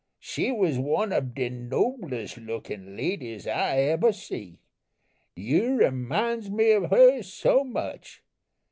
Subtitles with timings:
[0.17, 4.57] she was one ob de noblest lookin' ladies I ebber see.
[5.35, 8.23] You reminds me ob her so much.